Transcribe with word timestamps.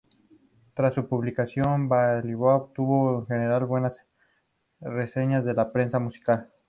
Tras 0.73 0.95
su 0.95 1.07
publicación, 1.07 1.87
"Babilonia" 1.87 2.55
obtuvo 2.55 3.19
en 3.19 3.27
general 3.27 3.65
buenas 3.65 4.03
reseñas 4.79 5.45
de 5.45 5.53
la 5.53 5.71
prensa 5.71 5.99
musical. 5.99 6.49